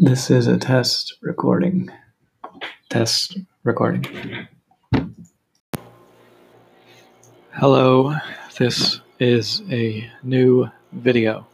This 0.00 0.30
is 0.30 0.46
a 0.46 0.56
test 0.56 1.16
recording. 1.22 1.90
Test 2.88 3.36
recording. 3.64 4.06
Hello, 7.50 8.14
this 8.60 9.00
is 9.18 9.60
a 9.68 10.08
new 10.22 10.70
video. 10.92 11.48